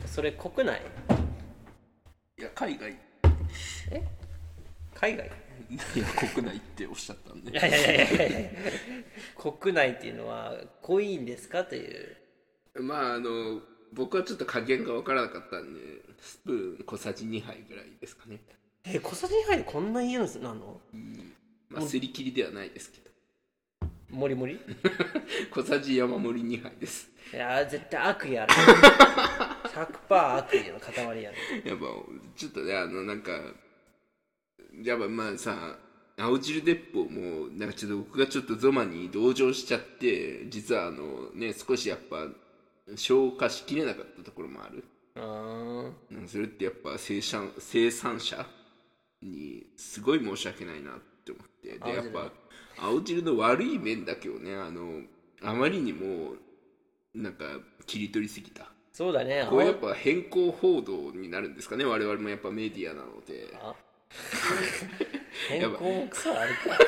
[0.06, 0.80] それ国内
[2.38, 2.96] いや海外。
[3.90, 4.02] え？
[4.94, 5.30] 海外？
[5.70, 7.50] いや国内っておっしゃったんで。
[7.50, 8.50] いやいやいやいやいや
[9.36, 12.16] 国内っていうのは濃いんですかという
[12.82, 13.60] まああの
[13.92, 15.80] 僕はちょっと加減が分からなかったんで
[16.20, 18.40] スプーン小さじ2杯ぐらいですかね
[18.84, 21.32] え小さじ2杯でこんなにいいのなのうん
[21.70, 23.04] まあすり切りではないですけど
[24.10, 24.60] もりもり
[25.50, 31.86] 小さじ山盛り2杯ですいや絶対悪意ある100%悪意の塊やねやっぱ
[32.36, 33.32] ちょっとねあのなんか
[34.82, 35.76] やっぱまあさ
[36.16, 42.28] 青汁鉄砲もなんかちょっと僕がちょっとゾマに同情しちゃって実はあのね少しやっぱ
[42.96, 44.84] 消化しきれなかったところもある。
[45.16, 45.90] あ
[46.26, 48.46] それってやっぱ生産生産者
[49.22, 51.78] にすごい申し訳ないなって思って。
[51.78, 52.30] でやっぱ
[52.78, 55.02] 青汁の悪い面だけをねあの
[55.42, 56.34] あまりにも
[57.14, 57.44] なんか
[57.86, 58.66] 切り取りすぎた。
[58.92, 59.46] そうだね。
[59.50, 61.84] これやっぱ変更報道になるんですかね。
[61.84, 63.52] 我々もやっぱメディアなので
[65.48, 66.78] 変更も草あるか。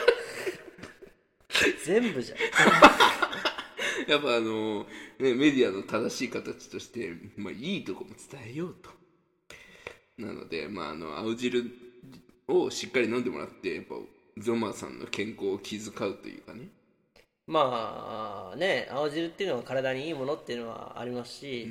[1.85, 2.39] 全部じゃん。
[4.11, 4.87] やっぱあの、
[5.19, 8.91] ね、メディアの正しい形として、まあ、いいとこも伝えようと。
[10.19, 11.65] なので、まあ、あの青汁
[12.49, 13.97] をしっかり飲んでもらってやっぱ
[14.39, 16.69] ゾマさんの健康を気遣うというかね。
[17.47, 21.69] まあね青汁っていうのは体にいいものっていうのはありますし、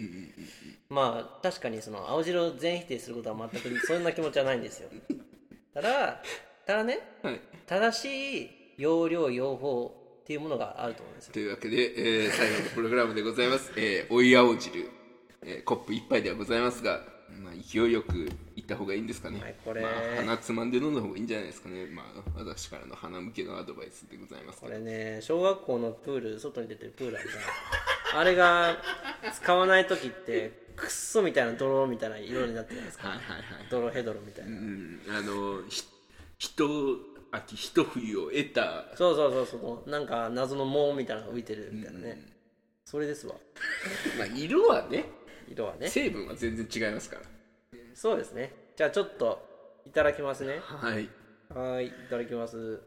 [0.90, 4.90] まあ確かにその青汁を全否定することは全くそんな気持ちはないんですよ
[5.76, 6.22] ただ
[6.66, 11.34] ただね、はい、正しい容量用法っていうものがあると思うんですよ。
[11.34, 14.90] というわけで、えー、最後のプログラムでございます、えー、追い青汁、
[15.44, 17.02] えー、コップ一杯ではございますが
[17.42, 19.82] まあ、勢いよくいった方がいいんですかね、はいこれ。
[19.82, 21.86] まあ、鼻つまんで飲んだ方がいいんじゃないですかね。
[21.88, 22.06] まあ
[22.38, 24.62] 私からの鼻向けのアドバイスでございます。
[24.62, 28.22] これね小学校のプール外に出てるプールあるじゃん。
[28.22, 28.78] あれが
[29.34, 33.08] 使わない時ってクッソみたいな泥みたいな色になってるじゃないですか。
[33.10, 33.44] はいはいはい。
[33.70, 35.84] 泥ヘドロみたいな、うんあのひ
[36.38, 36.68] 一
[37.32, 38.86] 秋一冬を得た。
[38.96, 42.22] そうそうそうそうなんか謎の藻みたいなのが浮いてるみたいなね、
[42.86, 43.36] それですわ。
[44.18, 45.06] まあ色はね
[45.48, 45.88] 色はね。
[45.88, 47.22] 成分は全然違いますから。
[47.94, 48.54] そうですね。
[48.76, 50.60] じゃあちょっといただきますね。
[50.60, 51.10] はい。
[51.50, 52.82] はいいただきます。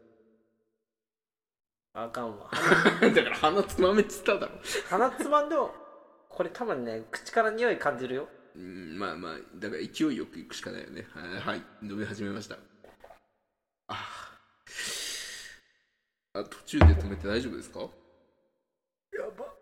[1.93, 2.49] あかんわ。
[3.01, 4.53] だから鼻つまめっつっただろ。
[4.89, 5.73] 鼻つまんでも
[6.39, 8.29] これ多分ね口から匂い感じるよ。
[8.55, 11.05] うんまあまあだから勢いよくいくしかないよね。
[11.13, 12.55] はい、はい、飲み始めました。
[13.89, 14.37] あ
[16.31, 17.81] あ途中で止めて大丈夫ですか？
[17.81, 17.87] や
[19.37, 19.53] ば。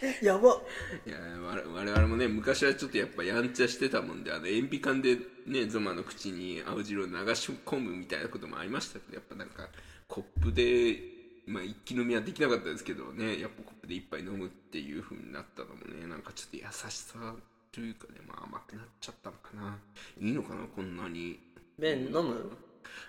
[0.22, 0.62] やば。
[1.04, 9.68] いや我我々もね昔はちょっとやっぱやんちゃしてたもんであの塩ビ缶でねゾマの口に青汁を流し込むみたいなこともありましたけどやっぱなんか
[10.08, 11.13] コップで
[11.46, 17.34] まあ一気飲みはできなかったですけどねやっぱコップで一杯飲むっていう風になったのもねなんかちょっと優しさ
[17.72, 19.78] というかねまあ甘くなっちゃったのかな。
[20.20, 21.38] いいのかなこんなに。
[21.78, 22.50] 麺飲む？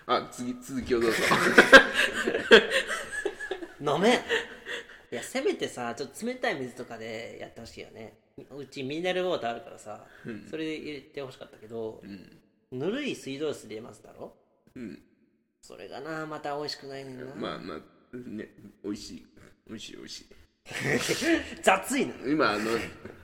[0.06, 1.16] あ次続きをどうぞ。
[3.80, 4.20] 飲め
[5.12, 8.18] いやせめてさちょっと冷たい水とかでやってほしいよね。
[8.50, 10.04] うちミネラルウォーターあるからさ、
[10.50, 12.02] それで入れてほしかったけど、
[12.72, 14.36] ぬるい水道水で入れますだろ？
[14.74, 15.02] うん。
[15.62, 17.80] それがなまた美味しくないねんな、まあまあ
[18.12, 18.48] ね
[18.84, 19.26] 美味しい。
[19.68, 20.26] 美味しい美味しい。
[21.62, 22.14] 雑いな。
[22.26, 22.70] 今あの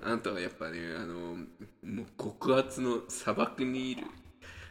[0.03, 1.37] あなたはやっぱねあの
[1.83, 4.05] もう極厚の砂漠にいる。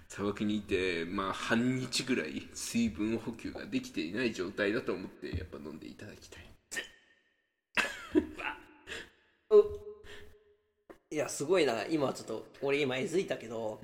[0.07, 6.51] 砂漠にいてまあ半日ぐらい水分補給ができていない状態だと思ってやっぱ飲んでいただきたい。
[11.11, 11.85] いやすごいな。
[11.87, 13.81] 今ちょっと俺今えずいたけど、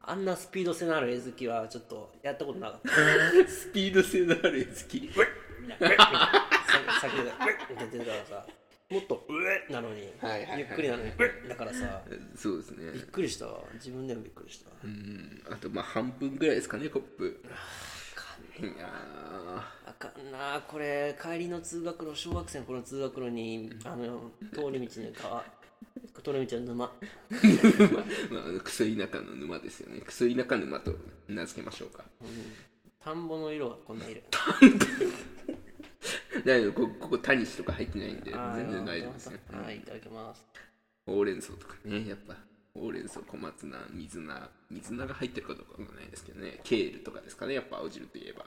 [0.00, 2.90] あんなスピード性のあるえずきはちょっとやったことなかった。
[3.50, 5.10] スピード性のあるやつき
[5.68, 8.46] みたいなさ先で「ウェッ!」って出てたからさ
[8.90, 10.58] もっと「うえなのに、はいはいはい。
[10.60, 12.02] ゆっくりなのに「ウェだからさ
[12.34, 12.92] そうですね。
[12.92, 13.46] びっくりした。
[13.46, 15.42] わ自分でもびっくりした、うん。
[15.50, 17.42] あとまあ半分ぐらいですかねコップ。
[18.60, 18.64] い。
[18.64, 18.72] や
[19.86, 20.62] あかんな。
[20.66, 25.44] これ帰りの通学路小学生の頃の通学路にあの通り道の川
[26.24, 26.92] 通り道の沼。
[27.30, 27.92] ー
[28.34, 30.00] まああのクソ田舎の沼ですよね。
[30.00, 30.96] クソ田舎沼と
[31.28, 32.04] 名付けましょうか。
[33.04, 34.22] 田んぼの色がこんな色
[36.44, 39.40] だけどこここタニシとか入ってないんで全然大丈夫ですね。
[39.52, 40.44] はいいただきます。
[41.06, 42.34] ほうれん草とかねやっぱ
[42.74, 46.60] ほうれん草小松菜水菜水菜が入ってるかどうかわかんないですけどね。
[46.64, 48.44] ケールとかですかねやっぱ青汁といえば。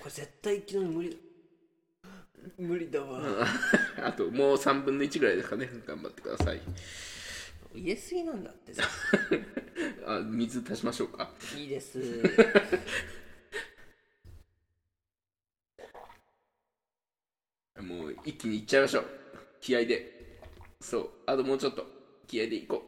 [0.00, 1.16] これ絶対昨日無理だ。
[2.56, 3.20] 無理だわ、
[4.02, 5.68] あともう3分の1ぐらいですかね。
[5.86, 6.60] 頑張ってください。
[7.74, 8.84] 入れすぎなんだってさ。
[10.06, 11.30] あ水足しましょうか。
[11.56, 11.98] いいです
[17.80, 19.04] もう一気にいっちゃいましょう。
[19.60, 20.40] 気合で。
[20.80, 21.10] そう。
[21.26, 21.98] あともうちょっと。
[22.26, 22.82] 気合でいこ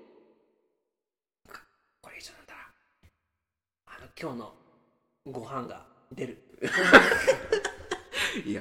[2.03, 2.61] これ以上なんだら
[3.87, 4.53] あの今日の
[5.33, 6.39] ご飯が出る。
[6.61, 6.67] う
[8.49, 8.61] いや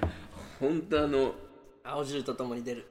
[0.57, 1.35] 本当あの
[1.83, 2.87] 青汁とともに出る。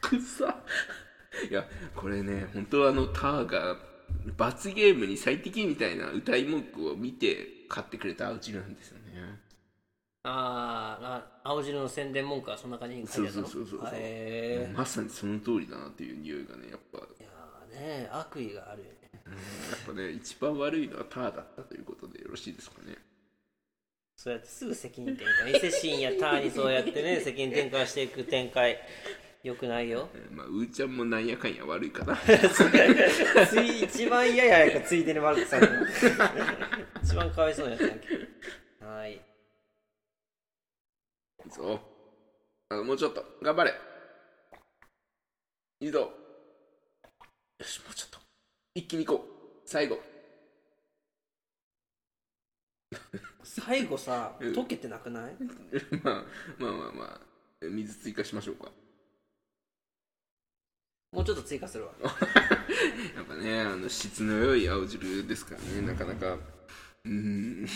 [0.00, 0.56] くさ。
[1.50, 3.76] いやこれね本当あのターが
[4.36, 9.38] 罰ゲームに最適みたいな歌い文句を見て買ってくれた青汁なんですよね
[10.22, 13.48] あーあ青汁の宣伝文句はそんな感じに書そいうてあったの？
[13.48, 14.72] そうそうそうそうへえ。
[14.76, 16.98] まさにその通りだなっていう匂いがねやっぱ。
[16.98, 18.92] やいやーね悪意があるよね。
[19.32, 22.96] っぱね一番悪いのはターだったということでよろしいですかね。
[24.16, 25.56] そうやってすぐ責任転嫁。
[25.56, 28.78] 伊勢神やターにそうやってね 責任転嫁していく展開。
[29.42, 30.10] よくないよ。
[30.14, 32.14] えーまあうーちゃんもなんやかんや悪いかな。
[33.48, 35.86] つい一番嫌ややかついでに悪くされる
[37.02, 38.08] 一番かわいそうなやつだけ。
[38.82, 39.18] どはい
[41.50, 41.80] ぞ
[42.70, 43.24] あもうちょっと。
[43.42, 43.74] 頑張れ。
[45.80, 46.10] いいぞよ
[47.62, 48.18] しもうちょっと。
[48.74, 49.68] 一気に行こう。
[49.68, 49.98] 最後。
[53.42, 54.52] 最後さうん。
[54.52, 55.34] 溶けてなくない？
[56.02, 56.24] まあ
[56.58, 57.20] まあまあまあ。
[57.62, 58.70] 水追加しましょうか。
[61.12, 61.92] もうちょっと追加するわ。
[63.16, 66.34] やっぱねあの質の良い青汁ですからねなかなか。
[66.34, 67.66] うーん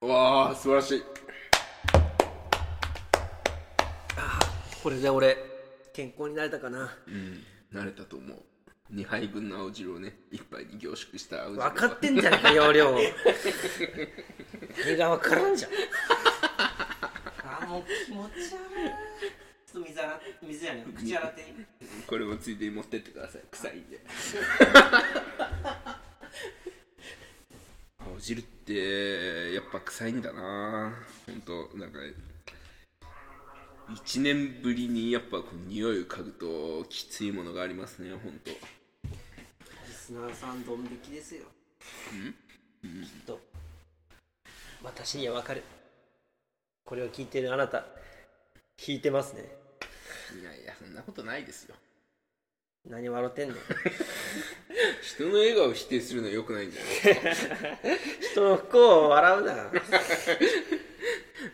[0.00, 1.02] わあ素晴らしい。
[4.80, 5.36] これで俺
[5.92, 6.96] 健康になれたかな。
[7.06, 7.42] うん
[7.72, 8.38] 慣れたと思う。
[8.94, 11.64] 2杯分の青汁をね1杯に凝縮した青汁を。
[11.64, 12.96] 分かってんじゃねえか容量
[14.84, 15.70] 手が分からんじゃん。
[17.62, 18.88] あもう気持ち悪い。
[19.70, 21.54] ちょっと水洗っ水やねん口洗って
[22.06, 23.42] これもついでに持ってってください。
[23.50, 24.00] 臭いんで
[28.18, 30.92] 青汁ってやっぱ臭いんだな
[31.24, 32.00] 本当なんか
[33.90, 38.56] 1年ぶりにやっぱこう匂いを嗅ぐときついものがありますね本当リ
[39.94, 41.42] スナーさんドン引きですよ
[42.82, 43.38] きっと
[44.82, 45.62] 私には分かる
[46.84, 47.84] これを聞いてるあなた
[48.76, 49.44] 聞いてますね
[50.40, 51.76] いやいやそんなことないですよ
[52.88, 53.54] 何笑ってんの？
[55.02, 57.22] 人の笑顔を否定するのはよくないんじゃない？
[57.22, 57.54] ですか
[58.32, 59.54] 人の不幸を笑うな。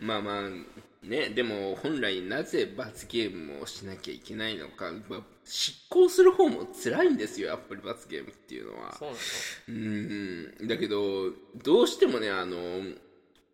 [0.01, 8.95] まあまあねでも本来なぜ罰ゲームをしなきゃいけないのか、まあ、執行する方も辛いんですよやっぱり罰ゲームっていうのは。
[8.97, 9.13] そう
[9.67, 10.67] うん。
[10.67, 11.31] だけど
[11.63, 12.81] どうしてもねあの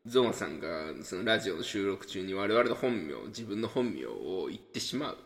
[0.05, 5.17] ゾマさんがそのラジオの収録中に我々の本名自分の本名を言ってしまう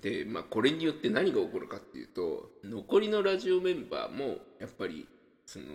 [0.00, 5.06] でまあこれによって何が起こるかっていうと残りのラジオメンバーもやっぱり
[5.46, 5.66] その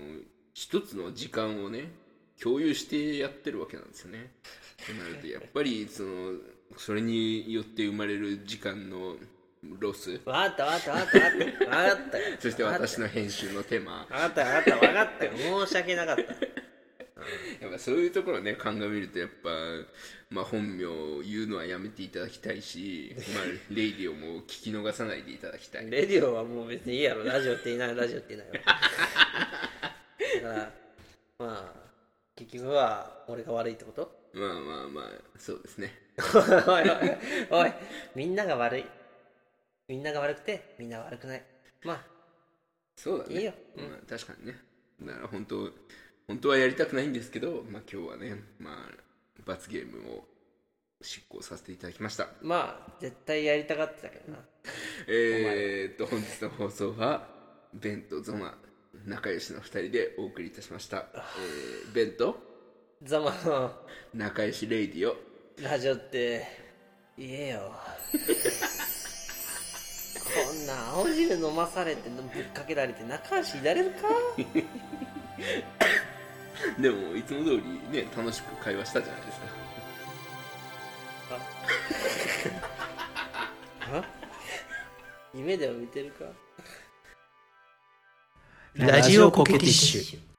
[0.53, 1.91] 一つの時間をね
[2.41, 4.31] 共有してやってるわけなんですよね。
[4.85, 6.33] となるとやっぱりその
[6.77, 9.15] それによって生まれる時間の
[9.79, 10.17] ロス。
[10.19, 11.65] 分かった分かった分かった。
[11.65, 12.37] 分かったよ。
[12.39, 14.05] そして私の編集の手間。
[14.09, 14.87] 分かった分かった。
[14.87, 15.31] 分かったよ。
[15.65, 16.62] 申し訳なかった
[17.61, 19.49] やっぱそういうところをね鑑みるとやっぱ、
[20.31, 25.89] まあ、本名を言うのはやめていただきたいし、まあ、レイディオも聞き逃さないでいただきたい。
[25.89, 27.23] レディオはもう別にいいやろ。
[27.23, 30.71] ラジオって言いなよラジオって言いなよ だから
[31.39, 31.83] まあ
[32.35, 34.29] 結局は俺が悪いってこと？
[34.33, 35.93] まあまあまあそうですね。
[36.17, 37.71] おいおいおい
[38.15, 38.85] みんなが悪い。
[39.87, 41.43] みんなが悪くてみんなが悪くない。
[41.83, 42.03] まあ
[42.95, 43.35] そうだね。
[43.35, 43.53] いいよ。
[43.75, 44.57] まあ、確かにね。
[45.01, 45.71] だから本当
[46.27, 48.75] 本当はやりたくないんですけど、まあ、今日はね、まあ、
[49.45, 50.25] 罰ゲームを
[51.01, 52.29] 執行させていただきました。
[52.41, 54.39] まあ絶対やりたがってたけどな。
[55.07, 57.27] えー、っと本日の放送は
[57.73, 58.57] ベンとゾマ
[59.05, 62.37] 仲良しの2人でお送りいたしました、えー、ベンと
[63.01, 65.17] ザマの仲良しレイディオ
[65.61, 66.47] ラジオって
[67.17, 67.73] 言えよ。
[70.23, 74.07] こんな青汁飲まされてぶっかけられて仲良しいられるか？
[76.79, 79.47] でもいつも通りね楽しく会話したじゃないですか。
[83.91, 84.03] あ。
[85.33, 86.25] 夢でも見てるか？
[88.75, 90.32] ラジオコケティッシュ